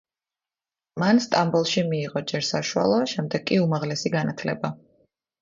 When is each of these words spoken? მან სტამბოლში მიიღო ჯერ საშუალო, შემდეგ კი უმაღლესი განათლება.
მან 1.03 1.19
სტამბოლში 1.25 1.83
მიიღო 1.89 2.23
ჯერ 2.33 2.47
საშუალო, 2.49 2.99
შემდეგ 3.13 3.47
კი 3.53 3.61
უმაღლესი 3.67 4.13
განათლება. 4.19 4.75